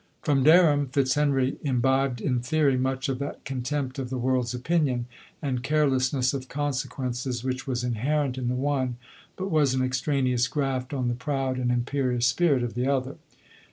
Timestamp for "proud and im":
11.13-11.83